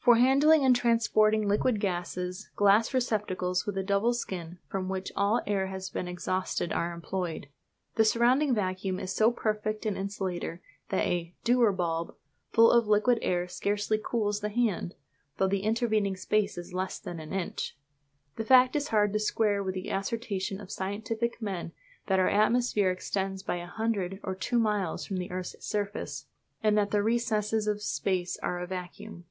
[0.00, 5.42] For handling and transporting liquid gases glass receptacles with a double skin from which all
[5.46, 7.46] air has been exhausted are employed.
[7.96, 12.14] The surrounding vacuum is so perfect an insulator that a "Dewar bulb"
[12.52, 14.94] full of liquid air scarcely cools the hand,
[15.36, 17.76] though the intervening space is less than an inch.
[18.36, 21.72] This fact is hard to square with the assertion of scientific men
[22.06, 26.24] that our atmosphere extends but a hundred or two miles from the earth's surface,
[26.62, 29.26] and that the recesses of space are a vacuum.